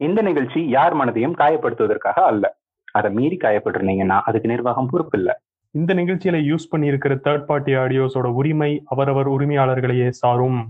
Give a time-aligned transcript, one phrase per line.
[0.00, 2.44] இந்த நிகழ்ச்சி யார் மனதையும் காயப்படுத்துவதற்காக அல்ல.
[2.92, 5.30] அதை மீறி காயப்பட்டிருந்தீங்கன்னா அதுக்கு நிர்வாகம் பொறுப்பு இல்ல.
[5.74, 10.60] இந்த நிகழ்ச்சியில யூஸ் பண்ணியிருக்கிற தேர்ட் பார்ட்டி ஆடியோஸோட உரிமை அவரவர் உரிமையாளர்களையே சாரும்.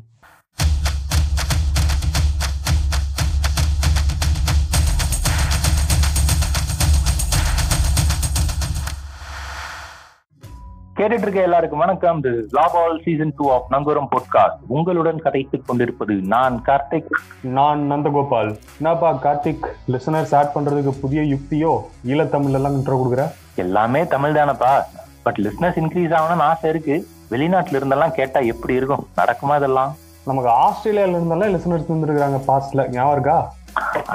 [10.98, 12.18] கேட்டுட்டு இருக்க எல்லாருக்கும் வணக்கம்.
[12.18, 17.06] Is லாபால் season two of Nangooram podcast உங்களுடன் கதைத்துக் கொண்டிருப்பது நான் கார்த்திக்.
[17.40, 18.58] நான் நந்தகோபால்.
[18.80, 19.66] என்னப்பா கார்த்திக்?
[19.88, 23.32] லிசனர்ஸ் ஆட் பண்றதுக்கு புதிய யுக்தியோ ஈழத்தமிழ் எல்லாம் இன்ட்ரோ கொடுக்குற?
[23.54, 24.82] எல்லாமே தமிழ் தானப்பா.
[25.22, 27.06] பட் லிஸ்னஸ் இன்க்ரீஸ் ஆகணும்னு ஆசை இருக்கு.
[27.30, 29.06] வெளிநாட்டுல இருந்தெல்லாம் கேட்டா எப்படி இருக்கும்?
[29.16, 29.96] நடக்குமா இதெல்லாம்?
[30.24, 33.54] நமக்கு ஆஸ்திரேலியால இருந்தெல்லாம் லிசனர்ஸ் இருந்திருக்காங்க பாஸ்ட்ல ஞாபகம் இருக்கா?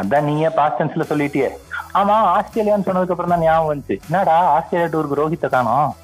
[0.02, 1.50] அதான் நீயே பாஸ்ட் டென்ஸ்ல சொல்லிட்டியே.
[1.94, 4.02] ஆமா ஆஸ்திரேலியான்னு சொன்னதுக்கு அப்புறம் தான் ஞாபகம் வந்துச்சு.
[4.12, 5.96] என்னடா ஆஸ்திரேலியா டூருக்கு ரோஹித்தை காணோம்?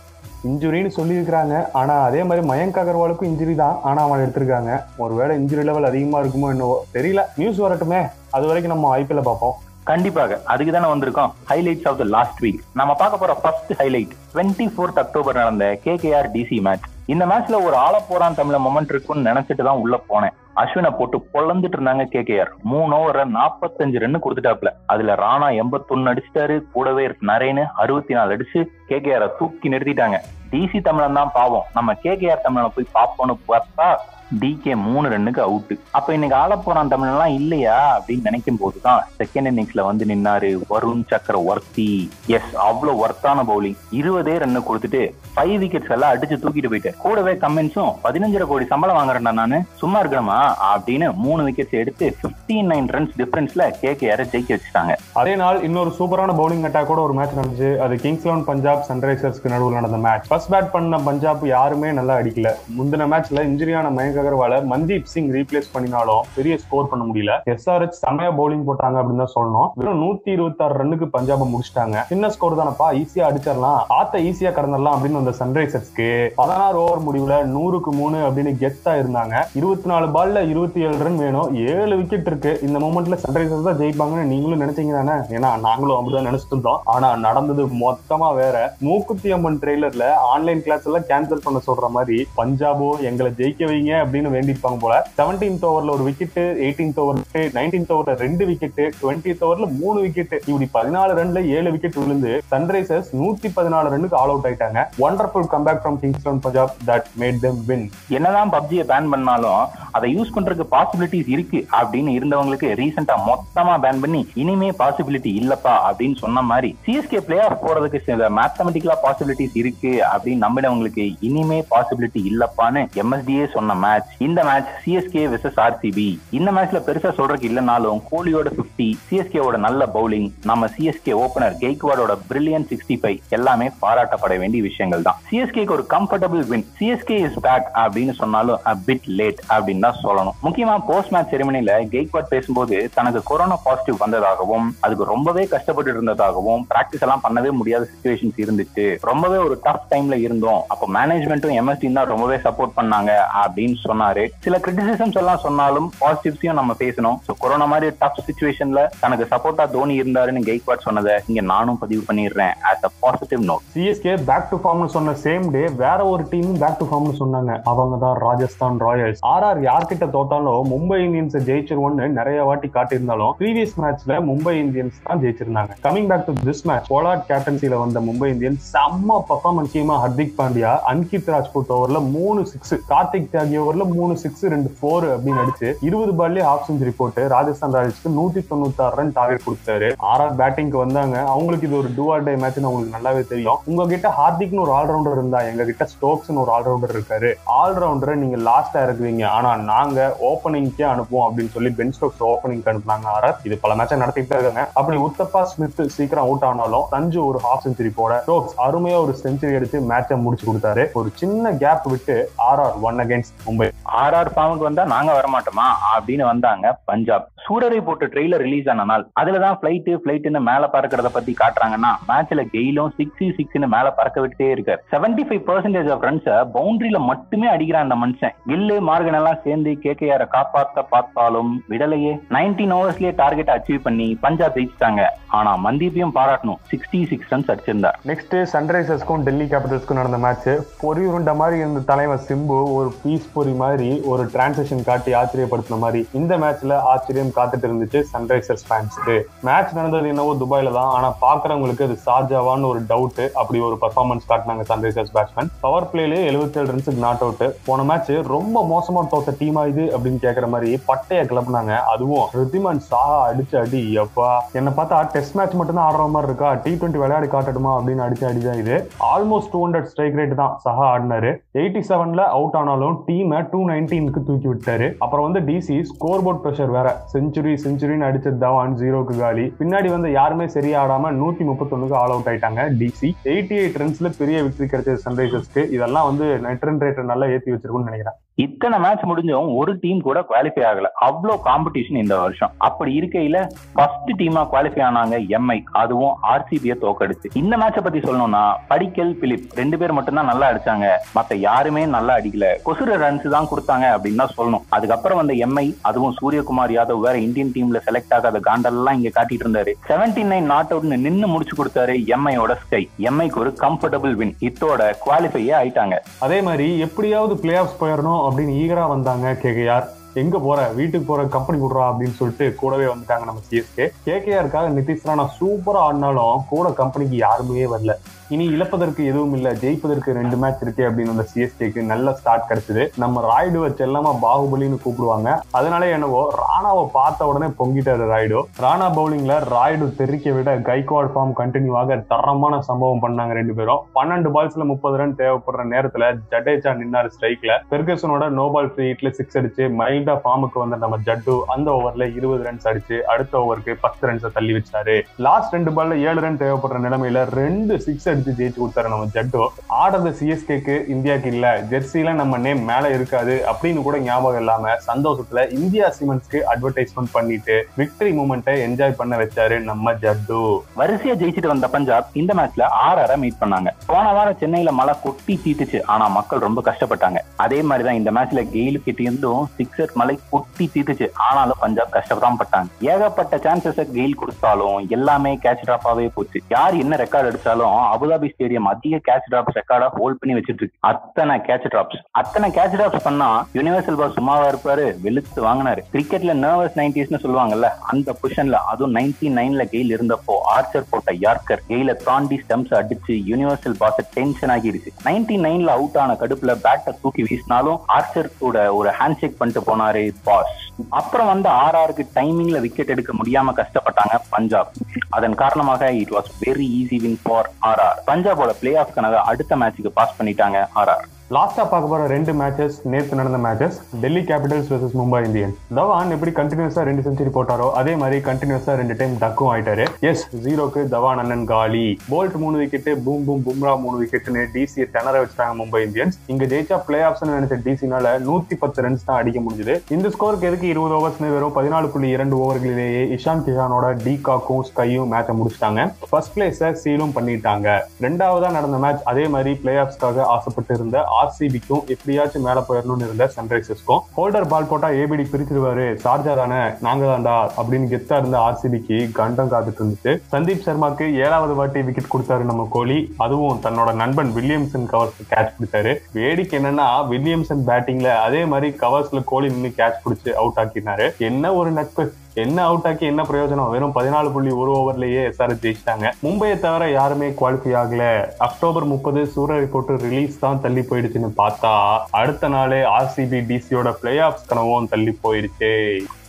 [0.48, 1.56] இன்ஜுரின்னு சொல்லியிருக்கிறாங்க.
[1.80, 3.80] ஆனால் அதே மாதிரி மயங்க் அகர்வாலுக்கும் இன்ஜுரி தான்.
[3.84, 4.84] ஆனால் அவன் எடுத்திருக்காங்க.
[4.98, 7.24] ஒருவேளை இன்ஜுரி லெவல் அதிகமாக இருக்குமோ என்னவோ தெரியல.
[7.40, 8.02] நியூஸ் வரட்டுமே.
[8.38, 9.58] அது வரைக்கும் நம்ம ஐபிஎல் பார்ப்போம்.
[9.84, 10.42] கண்டிப்பாக.
[10.54, 11.34] அதுக்கு தானே வந்திருக்கோம்.
[11.50, 16.30] Highlights of the last week நம்ம பார்க்க போற first highlight twenty fourth October நடந்த கேகேஆர்
[16.36, 20.36] டிசி மேட்ச் இந்த மேட்ச்ல ஒரு ஆள போறான் தமிழ மொமெண்ட் இருக்கும்னு நினைச்சிட்டு தான் உள்ள போனேன்.
[20.62, 22.52] அஸ்வினை போட்டு பொழந்துட்டு இருந்தாங்க கேகேஆர்.
[22.72, 26.56] மூணு ஓவரை நாற்பத்தஞ்சு ரன் கொடுத்துட்டாப்ல அதுல ராணா எண்பத்தொன்னு அடிச்சிட்டாரு.
[26.76, 30.20] கூடவே நரேனு அறுபத்தி நாலு அடிச்சு கேகேஆரை தூக்கி நிறுத்திட்டாங்க.
[30.52, 31.68] டிசி தமிழன் தான் பாவம்.
[31.78, 33.90] நம்ம கேகேஆர் தமிழனை போய் பார்ப்போம்னு பார்த்தா
[34.40, 39.82] டிகே மூணு ரன்னுக்கு அவுட் அப்ப இன்னைக்கு ஆள போறான் தமிழ்லாம் இல்லையா அப்படின்னு நினைக்கும் போதுதான் செகண்ட் இன்னிங்ஸ்ல
[39.82, 46.14] வந்து நின்னாரு வருண் சக்கர ஒர்த்தி எஸ் அவ்வளவு ஒர்த்தான பவுலிங் இருபதே ரன் கொடுத்துட்டு ஃபைவ் விக்கெட்ஸ் எல்லாம்
[46.14, 49.62] அடிச்சு தூக்கிட்டு போயிட்டு கூடவே கமெண்ட்ஸும் பதினஞ்சரை கோடி சம்பளம் வாங்குறேன்டா நானு.
[49.76, 50.54] சும்மா இருக்கணுமா?
[50.76, 54.96] அப்படின்னு மூணு விக்கெட்ஸ் எடுத்து பிப்டீன் நைன் ரன்ஸ் டிஃபரன்ஸ்ல கேகேஆர் ஜெயிக்க வச்சுட்டாங்க.
[55.14, 57.78] அதே நாள் இன்னொரு சூப்பரான பவுலிங் அட்டாக் கூட ஒரு மேட்ச் நடந்துச்சு.
[57.78, 62.52] அது கிங்ஸ் லெவன் பஞ்சாப் சன்ரைசர்ஸ்க்கு நடுவில் நடந்த மேட்ச் ஃபர்ஸ்ட் பேட் பண்ண பஞ்சாப் யாருமே நல்லா அடிக்கல.
[62.78, 67.34] முந்தின மேட்ச்ல இன்ஜுரியான மயங்க அகர்வால மன்தீப் சிங் ரீப்ளேஸ் பண்ணினாலும் பெரிய ஸ்கோர் பண்ண முடியல.
[67.54, 69.70] எஸ்ஆர்எச் செமையா பவுலிங் போட்டாங்க அப்படின்னு தான் சொல்லணும்.
[69.80, 72.06] வெறும் நூத்தி இருபத்தி ஆறு ரன்னுக்கு பஞ்சாப முடிச்சிட்டாங்க.
[72.12, 73.82] சின்ன ஸ்கோர் தானப்பா ஈஸியா அடிச்சிடலாம்.
[74.00, 76.08] ஆத்த ஈஸியா கடந்துடலாம் அப்படின்னு வந்த சன்ரைசர்ஸ்க்கு
[76.40, 79.36] பதினாறு ஓவர் முடிவுல நூறுக்கு மூணு அப்படின்னு கெத்தா இருந்தாங்க.
[79.60, 81.56] இருபத்தி நாலு பால்ல இருபத்தி ஏழு ரன் வேணும்.
[81.76, 82.54] ஏழு விக்கெட் இருக்கு.
[82.68, 85.16] இந்த மூமெண்ட்ல சன்ரைசர்ஸ் தான் ஜெயிப்பாங்கன்னு நீங்களும் நினைச்சீங்க தானே?
[85.38, 86.82] ஏன்னா நாங்களும் அப்படிதான் நினைச்சிட்டு இருந்தோம்.
[86.94, 88.58] ஆனா நடந்தது மொத்தமா வேற.
[88.88, 94.30] மூக்குத்தி அம்மன் ட்ரெய்லர்ல ஆன்லைன் கிளாஸ் எல்லாம் கேன்சல் பண்ண சொல்ற மாதிரி பஞ்சாபோ எங்களை ஜெயிக்க வைங்க அப்படின்னு
[94.36, 94.94] வேண்டிப்பாங்க போல.
[95.18, 97.18] செவன்டீன்த் ஓவர்ல ஒரு விக்கெட் எயிட்டீன்த் ஓவர்
[97.58, 103.10] நைன்டீன்த் ஓவர்ல ரெண்டு விக்கெட் டுவெண்ட்டித் ஓவர்ல மூணு விக்கெட் இப்படி பதினாலு ரன்ல ஏழு விக்கெட் விழுந்து சன்ரைசர்ஸ்
[103.20, 104.80] நூத்தி பதினாலு ரன்னுக்கு ஆல் அவுட் ஆயிட்டாங்க.
[105.06, 107.86] Wonderful comeback from Kings Eleven Punjab that made them win
[108.18, 109.64] என்னதான் பப்ஜியை பேன் பண்ணாலும்
[109.98, 116.18] அதை யூஸ் பண்றதுக்கு பாசிபிலிட்டிஸ் இருக்கு அப்படின்னு இருந்தவங்களுக்கு ரீசெண்டா மொத்தமா பேன் பண்ணி இனிமே பாசிபிலிட்டி இல்லப்பா அப்படின்னு
[116.24, 122.84] சொன்ன மாதிரி சிஎஸ்கே பிளே ஆஃப் போறதுக்கு சில மேத்தமெட்டிக்கலா பாசிபிலிட்டிஸ் இருக்கு அப்படின்னு நம்பினவங்களுக்கு இனிமே பாசிபிலிட்டி இல்லப்பான்னு
[123.04, 128.50] எம்எஸ்டியே சொன்ன மாதிரி மேட்ச் இந்த மேட்ச் சிஎஸ்கே விசஸ் ஆர்சிபி இந்த மேட்ச்ல பெருசா சொல்றதுக்கு இல்லைனாலும் கோலியோட
[128.58, 135.06] பிப்டி சிஎஸ்கேவோட நல்ல பவுலிங் நம்ம சிஎஸ்கே ஓபனர் கெய்க்வாடோட பிரில்லியன் சிக்ஸ்டி ஃபைவ் எல்லாமே பாராட்டப்பட வேண்டிய விஷயங்கள்
[135.08, 135.18] தான்.
[135.32, 140.38] சிஎஸ்கேக்கு ஒரு comfortable win CSK is back அப்படின்னு சொன்னாலும் a bit லேட் அப்படின்னு தான் சொல்லணும்.
[140.48, 147.06] முக்கியமா போஸ்ட் மேட்ச் செரிமனில கெய்க்வாட் பேசும்போது தனக்கு கொரோனா பாசிட்டிவ் வந்ததாகவும் அதுக்கு ரொம்பவே கஷ்டப்பட்டு இருந்ததாகவும் பிராக்டிஸ்
[147.08, 148.88] எல்லாம் பண்ணவே முடியாத சுச்சுவேஷன்ஸ் இருந்துச்சு.
[149.12, 150.62] ரொம்பவே ஒரு டஃப் டைம்ல இருந்தோம்.
[150.74, 153.12] அப்போ மேனேஜ்மெண்ட்டும் எம்எஸ்டி தான் ரொம்பவே சப்போர்ட் பண்ணாங்க
[153.42, 154.26] அப்படின்னு சொன்னாரு.
[154.46, 157.18] சில கிரிட்டிசிசம்ஸ் எல்லாம் சொன்னாலும் பாசிட்டிவ்ஸையும் நம்ம பேசணும்.
[157.28, 162.54] ஸோ கொரோனா மாதிரி டஃப் சுச்சுவேஷன்ல தனக்கு சப்போர்ட்டா தோனி இருந்தாருன்னு கெய்க்வாட் சொன்னதை இங்க நானும் பதிவு பண்ணிடுறேன்
[162.70, 166.80] as a positive note CSK back to ஃபார்ம்னு சொன்ன சேம் டே வேற ஒரு டீமும் பேக்
[166.82, 167.54] டு ஃபார்ம்னு சொன்னாங்க.
[167.72, 169.22] அவங்க தான் ராஜஸ்தான் ராயல்ஸ்.
[169.34, 175.22] ஆர் ஆர் யார்கிட்ட தோத்தாலும் மும்பை இந்தியன்ஸ் ஜெயிச்சிருவோம்னு நிறைய வாட்டி காட்டியிருந்தாலும் ப்ரீவியஸ் மேட்ச்ல மும்பை இந்தியன்ஸ் தான்
[175.24, 175.72] ஜெயிச்சிருந்தாங்க.
[175.88, 181.30] Coming back to this match Pollard கேப்டன்சில வந்த மும்பை இந்தியன்ஸ் செம்ம பர்ஃபார்மன்ஸ் ஹர்திக் பாண்டியா அன்கித்
[181.34, 186.44] ராஜ்புட் ஓவர்ல மூணு சிக்ஸ் கார்த்திக் தியாகி ஓவர்ல மூணு சிக்ஸ் ரெண்டு ஃபோர் அப்படின்னு அடிச்சு இருபது பால்லே
[186.50, 191.16] ஹாஃப் செஞ்சுரி போட்டு ராஜஸ்தான் ராயல்ஸ்க்கு நூத்தி தொண்ணூத்தி ஆறு ரன் டார்கெட் கொடுத்தாரு ஆர்ஆர் பேட்டிங்க்கு வந்தாங்க.
[191.34, 193.60] அவங்களுக்கு இது ஒரு டூ ஆர் டே மேட்ச்னு அவங்களுக்கு நல்லாவே தெரியும்.
[193.72, 197.32] உங்ககிட்ட ஹார்திக்னு ஒரு ஆல்ரவுண்டர் இருந்தா எங்க கிட்ட ஸ்டோக்ஸ்னு ஒரு ஆல்ரவுண்டர் இருக்காரு.
[197.62, 200.00] ஆல்ரவுண்டரை நீங்க லாஸ்டா இருக்குவீங்க ஆனா நாங்க
[200.32, 204.66] ஓப்பனிங்க்கே அனுப்புவோம் அப்படின்னு சொல்லி பென் ஸ்டோக்ஸ் ஓப்பனிங் அனுப்புனாங்க ஆர்ஆர் இது பல மேட்சை நடத்திட்டு இருக்காங்க.
[204.80, 209.56] அப்படி உத்தப்பா ஸ்மித் சீக்கிரம் அவுட் ஆனாலும் சஞ்சு ஒரு ஹாஃப் செஞ்சுரி போட ஸ்டோக்ஸ் அருமையா ஒரு செஞ்சுரி
[209.60, 210.86] அடிச்சு மேட்சை முடிச்சு கொடுத்தாரு.
[211.00, 212.18] ஒரு சின்ன கேப் விட்டு
[212.50, 213.72] ஆர்ஆர் ஒன் அகேன்ஸ்ட் மும்பை.
[213.84, 215.68] ஆர் ஃபார்முக்கு வந்தா நாங்க வரமாட்டோமா?
[215.98, 217.28] அப்படின்னு வந்தாங்க பஞ்சாப்.
[217.50, 219.10] சூரரை போட்டு ட்ரெய்லர் ரிலீஸ் ஆன நாள்.
[219.20, 224.78] அதுலதான் பிளைட்டு பிளைட்னு மேல பறக்கிறத பத்தி காட்டுறாங்கன்னா மேட்ச்ல கெயிலும் சிக்ஸ் சிக்ஸ்னு மேல பறக்க விட்டே இருக்காரு.
[224.92, 228.34] செவன்டி ஃபைவ் பர்சன்டேஜ் ஆஃப் ரன்ஸை பவுண்டரியில மட்டுமே அடிக்கிறான் அந்த மனுஷன்.
[228.48, 232.20] கில்லு மார்கன் எல்லாம் சேர்ந்து கேகேஆர காப்பாத்த பார்த்தாலும் விடலையே.
[232.30, 235.06] நைன்டீன் ஓவர்ஸ்லயே டார்கெட் அச்சீவ் பண்ணி பஞ்சாப் ஜெயிச்சிட்டாங்க.
[235.28, 236.60] ஆனா மந்தீப்பையும் பாராட்டணும்.
[236.72, 237.98] சிக்ஸ்டி சிக்ஸ் ரன்ஸ் அடிச்சிருந்தார்.
[238.06, 240.50] நெக்ஸ்ட் சன்ரைசர்ஸ்க்கும் டெல்லி கேபிட்டல்ஸ்க்கும் நடந்த மேட்ச்
[240.82, 245.78] பொறி உருண்ட மாதிரி இருந்த தலைவர் சிம்பு ஒரு பீஸ் பொறி ஸ்டோரி மாதிரி ஒரு டிரான்சாக்ஷன் காட்டி ஆச்சரியப்படுத்தின
[245.84, 249.16] மாதிரி இந்த மேட்ச்ல ஆச்சரியம் காத்துட்டு இருந்துச்சு சன்ரைசர்ஸ் ஃபேன்ஸ்க்கு
[249.48, 250.92] மேட்ச் நடந்தது என்னவோ துபாயில தான்.
[250.98, 256.60] ஆனா பாக்குறவங்களுக்கு அது சார்ஜாவான்னு ஒரு டவுட் அப்படி ஒரு பர்ஃபார்மன்ஸ் காட்டினாங்க சன்ரைசர்ஸ் பேட்ஸ்மேன் பவர் பிளேலே எழுபத்தி
[256.62, 261.22] ஏழு ரன்ஸுக்கு நாட் அவுட் போன மேட்ச் ரொம்ப மோசமா தோத்த டீமா இது அப்படின்னு கேக்குற மாதிரி பட்டைய
[261.32, 261.74] கிளப்புனாங்க.
[261.94, 264.30] அதுவும் ரித்திமன் சாஹா அடிச்சு அடி எப்பா.
[264.60, 266.52] என்ன பார்த்தா டெஸ்ட் மேட்ச் மட்டும் தான் ஆடுற மாதிரி இருக்கா?
[266.64, 268.78] டி டுவெண்ட்டி விளையாடி காட்டட்டுமா அப்படின்னு அடிச்சு அடிதான் இது.
[269.14, 271.34] Almost two hundred strike rate தான் சஹா ஆடினாரு.
[271.62, 276.74] எயிட்டி செவன்ல அவுட் ஆனாலும் டீமை டூ நைன்டீனுக்கு தூக்கி விட்டாரு அப்புறம் வந்து டிசி ஸ்கோர் போர்ட் ப்ரெஷர்
[276.78, 276.88] வேற.
[277.14, 279.46] செஞ்சுரி செஞ்சுரின்னு அடிச்சது தவான் ஜீரோக்கு காலி.
[279.62, 284.70] பின்னாடி வந்து யாருமே சரியாடாம நூத்தி முப்பத்தொன்னுக்கு ஆல் அவுட் ஆயிட்டாங்க டிசி எயிட்டி எயிட் ரன்ஸ்ல பெரிய விக்டரி
[284.74, 288.20] கிடைச்சது சன்ரைசர்ஸ்க்கு இதெல்லாம் வந்து நெட் ரன் ரேட்டை நல்லா ஏற்றி வச்சிருக்கும்னு நினைக்கிறேன்.
[288.44, 290.88] இத்தனை மேட்ச் முடிஞ்சும் ஒரு டீம் கூட குவாலிஃபை ஆகல.
[291.08, 292.52] அவ்வளோ காம்படிஷன் இந்த வருஷம்.
[292.68, 293.38] அப்படி இருக்கையில
[293.78, 299.80] ஃபர்ஸ்ட் டீமா குவாலிஃபை ஆனாங்க எம்ஐ அதுவும் ஆர்சிபியை தோக்கடிச்சு இந்த மேட்சை பத்தி சொல்லணும்னா படிக்கல் பிலிப் ரெண்டு
[299.82, 300.88] பேர் மட்டும்தான் நல்லா அடிச்சாங்க.
[301.18, 302.48] மத்த யாருமே நல்லா அடிக்கல.
[302.68, 304.66] கொசுர ரன்ஸ் தான் கொடுத்தாங்க அப்படின்னு தான் சொல்லணும்.
[304.78, 309.74] அதுக்கப்புறம் வந்த எம்ஐ அதுவும் சூரியகுமார் யாதவ் வேற இந்தியன் டீம்ல செலக்ட் ஆகாத காண்டெல்லாம் இங்க காட்டிட்டு இருந்தாரு.
[309.90, 315.54] செவன்டி நைன் நாட் அவுட்னு நின்னு முடிச்சு கொடுத்தாரு எம்ஐயோட ஸ்கை எம்ஐக்கு ஒரு கம்ஃபர்டபுள் வின் இத்தோட குவாலிஃபையே
[315.62, 315.98] ஆயிட்டாங்க.
[316.28, 319.88] அதே மாதிரி எப்படியாவது பிளே ஆஃப் போயிடணும் அப்படின்னு ஈகரா வந்தாங்க கேகேஆர்.
[320.14, 320.60] எங்க போற?
[320.78, 326.46] வீட்டுக்கு போற கம்பெனி கொடுறா அப்படின்னு சொல்லிட்டு கூடவே வந்துட்டாங்க நம்ம சிஎஸ்கே கேகேஆருக்காக நிதிஷ்ரா நான் சூப்பரா ஆடினாலும்
[326.50, 327.96] கூட கம்பெனிக்கு யாருமே வரல.
[328.30, 329.54] இனி இழப்பதற்கு எதுவும் இல்ல.
[329.62, 332.84] ஜெயிப்பதற்கு ரெண்டு மேட்ச் இருக்கு அப்படின்னு அந்த சிஎஸ்கேக்கு நல்ல ஸ்டார்ட் கிடைச்சது.
[332.98, 333.88] நம்ம ராய்டு வச்சு
[334.24, 335.30] பாகுபலின்னு கூப்பிடுவாங்க.
[335.60, 338.40] அதனால என்னவோ ராணாவை பார்த்த உடனே பொங்கிட்டாரு ராய்டு.
[338.64, 343.82] ராணா பவுலிங்ல ராய்டு தெரிக்க விட கைக்வாட் ஃபார்ம் கண்டினியூ ஆக தரமான சம்பவம் பண்ணாங்க ரெண்டு பேரும்.
[343.98, 349.38] பன்னெண்டு பால்ஸ்ல முப்பது ரன் தேவைப்படுற நேரத்துல ஜடேஜா நின்னாரு ஸ்ட்ரைக்ல பெர்கசனோட நோ பால் ஃப்ரீ ஹிட்ல சிக்ஸ்
[349.38, 354.32] அடிச்சு மைல்டா ஃபார்முக்கு வந்த நம்ம ஜட்டு அந்த ஓவர்ல இருபது ரன்ஸ் அடிச்சு அடுத்த ஓவருக்கு பத்து ரன்ஸை
[354.38, 354.98] தள்ளி வச்சாரு.
[355.28, 359.48] லாஸ்ட் ரெண்டு பால்ல ஏழு ரன் தேவைப்படுற நிலைமையில ரெண்டு சிக்ஸ் அடிச்சு ஜெயிச்சு கொடுத்தாரு நம்ம ஜட்டோ.
[359.70, 361.62] ஆடுறது சிஎஸ்கேக்கு இந்தியாக்கு இல்ல.
[361.62, 368.14] ஜெர்சில நம்ம நேம் மேல இருக்காது அப்படின்னு கூட ஞாபகம் இல்லாம சந்தோஷத்துல இந்தியா சிமெண்ட்ஸ்க்கு அட்வர்டைஸ்மெண்ட் பண்ணிட்டு விக்டரி
[368.18, 370.60] மூமெண்ட்டை என்ஜாய் பண்ண வச்சாரு நம்ம ஜட்டு.
[370.78, 373.68] வரிசையா ஜெயிச்சுட்டு வந்த பஞ்சாப் இந்த மேட்ச்ல ஆறு அரை மீட் பண்ணாங்க.
[373.86, 377.18] போன வாரம் சென்னையில மழை கொட்டி தீட்டுச்சு ஆனா மக்கள் ரொம்ப கஷ்டப்பட்டாங்க.
[377.36, 382.66] அதே மாதிரிதான் இந்த மேட்ச்ல கெயில் கிட்ட இருந்தும் சிக்ஸர் மலை கொட்டி தீட்டுச்சு ஆனாலும் பஞ்சாப் கஷ்டப்படாம பட்டாங்க.
[382.82, 386.42] ஏகப்பட்ட சான்சஸ் கெயில் கொடுத்தாலும் எல்லாமே கேட்ச் டிராப்பாவே போச்சு.
[386.50, 391.36] யார் என்ன ரெக்கார்ட் அடிச்சாலும் அபுதாபி ஸ்டேடியம் அதிக கேட்ச் டிராப்ஸ் ரெக்கார்டா ஹோல்ட் பண்ணி வச்சிட்டு இருக்கு அத்தனை
[391.48, 395.82] கேட்ச் டிராப்ஸ் அத்தனை கேட்ச் டிராப்ஸ் பண்ணா யூனிவர்சல் பாஸ் சும்மாவா இருப்பாரு வெளுத்து வாங்கினாரு.
[395.94, 401.94] கிரிக்கெட்ல நர்வஸ் நைன்டிஸ்னு சொல்லுவாங்கல்ல அந்த பொசிஷன்ல அதுவும் நைன்டி நைன்ல கெயில் இருந்தப்போ ஆர்ச்சர் போட்ட யார்கர் கெயில
[401.94, 404.92] தாண்டி ஸ்டெம்ஸ் அடிச்சு யூனிவர்சல் பாஸ் டென்ஷன் ஆகிடுச்சு.
[405.08, 410.10] நைன்டி நைன்ல அவுட் ஆன கடுப்புல பேட்டை தூக்கி வீசினாலும் ஆர்ச்சர் கூட ஒரு ஹேண்ட் ஷேக் பண்ணிட்டு போனாரு
[410.24, 410.56] பாஸ்
[410.90, 414.72] அப்புறம் வந்து ஆர்ஆருக்கு டைமிங்ல விக்கெட் எடுக்க முடியாம கஷ்டப்பட்டாங்க பஞ்சாப்.
[415.10, 419.92] அதன் காரணமாக it was very easy win for RR பஞ்சாபோட play off கனவை அடுத்த மேட்சுக்கு
[419.92, 425.18] பாஸ் பண்ணிட்டாங்க ஆர்ஆர் லாஸ்ட்டாக பார்க்க போகிற ரெண்டு மேட்சஸ் நேற்று நடந்த matches Delhi capitals versus Mumbai
[425.26, 429.86] Indians Dhawan எப்படி கண்டினியூஸாக ரெண்டு செஞ்சுரி போட்டாரோ அதே மாதிரி கண்டினியூஸாக ரெண்டு டைம் டக்கும் ஆயிட்டாரு.
[430.12, 431.84] எஸ் ஜீரோக்கு தவான் அண்ணன் காலி.
[432.14, 436.80] போல்ட் மூணு விக்கெட்டு பூம் பூம் பும்ரா மூணு விக்கெட்னு டிசி திணற வச்சிட்டாங்க மும்பை இந்தியன்ஸ் இங்க ஜெயிச்சா
[436.88, 439.76] பிளே ஆப்ஷன் நினைச்ச டிசினால நூத்தி பத்து ரன்ஸ் தான் அடிக்க முடிஞ்சது.
[439.98, 445.14] இந்த ஸ்கோருக்கு எதுக்கு இருபது ஓவர்ஸ்னு வெறும் பதினாலு புள்ளி இரண்டு ஓவர்களிலேயே இஷாந்த் கிஷானோட டி காக்கும் ஸ்கையும்
[445.14, 445.88] மேட்சை முடிச்சிட்டாங்க.
[446.10, 447.78] ஃபர்ஸ்ட் பிளேஸை சீலும் பண்ணிட்டாங்க.
[448.08, 454.02] ரெண்டாவதா நடந்த மேட்ச் அதே மாதிரி பிளே ஆஃப்ஸ்க்காக ஆசைப்பட்டு இருந்த ஆர்சிபிக்கும் எப்படியாச்சும் மேல போயிடணும்னு இருந்த சன்ரைசர்ஸ்க்கும்.
[454.18, 455.88] ஹோல்டர் பால் போட்டா ஏபிடி பிரிச்சிருவாரு.
[456.06, 460.14] சார்ஜா தானே நாங்க தான்டா அப்படின்னு கெத்தா இருந்த ஆர்சிபிக்கு கண்டம் காத்துட்டு இருந்துச்சு.
[460.32, 463.14] சந்தீப் சர்மாக்கு ஏழாவது வாட்டி விக்கெட் கொடுத்தாரு நம்ம கோலி.
[463.18, 469.50] அதுவும் தன்னோட நண்பன் வில்லியம்சன் கவர்ஸ் கேட்ச் பிடிச்சாரு வேடிக்கை என்னன்னா வில்லியம்சன் பேட்டிங்ல அதே மாதிரி கவர்ஸ்ல கோலி
[469.50, 471.18] நின்று கேட்ச் பிடிச்சு அவுட் ஆக்கினாரு.
[471.18, 472.12] என்ன ஒரு நட்பு.
[472.34, 473.70] என்ன அவுட் ஆக்கி என்ன பிரயோஜனம்?
[473.70, 476.12] வெறும் பதினாலு புள்ளி ஒரு ஓவர்லயே எஸ்ஆர் ஜெயிச்சிட்டாங்க.
[476.24, 478.04] மும்பையை தவிர யாருமே குவாலிஃபை ஆகல.
[478.38, 484.46] அக்டோபர் முப்பது சூரிய போட்டு ரிலீஸ் தான் தள்ளி போயிடுச்சுன்னு பார்த்தா அடுத்த நாளே ஆர்சிபி டிசியோட பிளே ஆஃப்
[484.48, 485.74] கனவும் தள்ளி போயிடுச்சு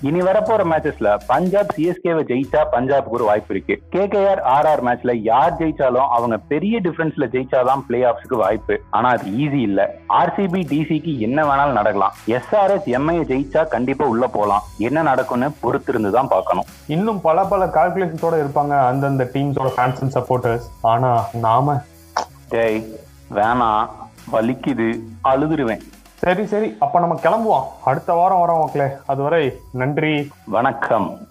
[0.09, 3.75] இனி வரப்போற மேட்சஸ்ல பஞ்சாப் சிஎஸ்கேவை ஜெயிச்சா பஞ்சாப்க்கு ஒரு வாய்ப்பு இருக்கு.
[3.95, 8.77] கேகேஆர் ஆர்ஆர் மேட்ச்ல யார் ஜெயிச்சாலும் அவங்க பெரிய டிஃபரன்ஸ்ல ஜெயிச்சாதான் பிளே ஆஃப்ஸ்க்கு வாய்ப்பு.
[8.91, 9.81] ஆனா அது ஈஸி இல்ல.
[10.21, 12.17] ஆர்சிபி டிசிக்கு என்ன வேணாலும் நடக்கலாம்.
[12.39, 14.65] எஸ்ஆர்எஸ் எம்ஐ ஜெயிச்சா கண்டிப்பா உள்ள போலாம்.
[14.89, 16.69] என்ன நடக்கும்னு பொறுத்திருந்து தான் பார்க்கணும்.
[16.97, 21.13] இன்னும் பல பல கால்குலேஷன்ஸோட இருப்பாங்க அந்தந்த டீம்ஸோட ஃபேன்ஸ் அண்ட் சப்போர்ட்டர்ஸ் ஆனா
[21.47, 21.79] நாம
[22.49, 22.83] டேய்
[23.39, 23.89] வேணாம்.
[24.33, 24.91] வலிக்குது.
[25.31, 25.85] அழுதுருவேன்.
[26.21, 26.77] சரி சரி.
[26.79, 27.67] அப்ப நம்ம கிளம்புவோம்.
[27.85, 28.93] அடுத்த வாரம் வரோம் மக்களே.
[29.07, 30.29] அதுவரை நன்றி.
[30.45, 31.29] வணக்கம்.